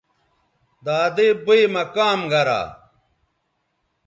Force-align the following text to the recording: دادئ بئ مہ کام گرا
دادئ 0.85 1.31
بئ 1.45 1.63
مہ 1.73 1.83
کام 1.95 2.19
گرا 2.31 2.61